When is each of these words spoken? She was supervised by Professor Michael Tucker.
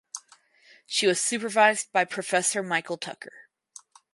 She 0.87 1.05
was 1.05 1.21
supervised 1.21 1.91
by 1.91 2.05
Professor 2.05 2.63
Michael 2.63 2.97
Tucker. 2.97 3.33